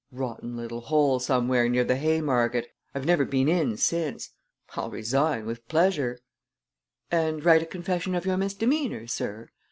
[0.11, 2.71] Rotten little hole somewhere near the Haymarket!
[2.95, 4.31] I've never been in since.
[4.75, 6.17] I'll resign, with pleasure!"
[7.11, 9.49] "And write a confession of your misdemeanor, sir?"